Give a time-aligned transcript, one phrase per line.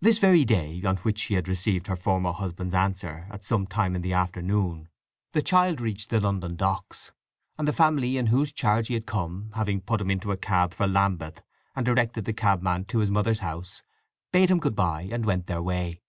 [0.00, 3.96] This very day on which she had received her former husband's answer at some time
[3.96, 4.88] in the afternoon,
[5.32, 7.10] the child reached the London Docks,
[7.58, 10.72] and the family in whose charge he had come, having put him into a cab
[10.72, 11.42] for Lambeth
[11.74, 13.82] and directed the cabman to his mother's house,
[14.32, 16.02] bade him good bye, and went their way.